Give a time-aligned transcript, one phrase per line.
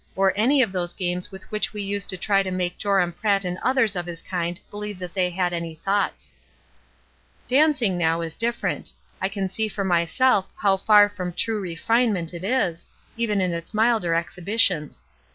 [0.15, 3.45] or any of those games with which we used to try to make Joram Pratt
[3.45, 6.33] and others of his kind beUeve that they had any thoughts.
[7.51, 8.93] 98 ESTER RIED'S NAMESAKE ({'Dancing, now, is different.
[9.21, 13.75] I can see for myself how far from true refinement it is, even in its
[13.75, 15.03] milder exhibitions.